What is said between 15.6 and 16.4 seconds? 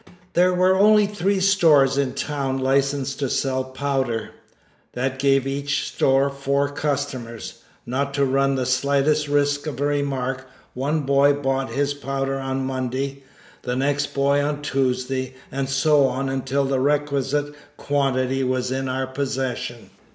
so on